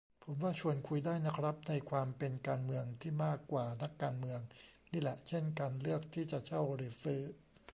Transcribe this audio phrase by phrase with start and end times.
[0.23, 4.39] ผมว่าชวนคุยได้นะครับ ในความเป็นการเมือง ที่มากกว่านักการเมือง
[4.91, 7.21] นี่แหละ เช่น การเลือกที่จะเช่าหรือซื้อ